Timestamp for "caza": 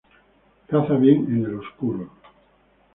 0.67-0.95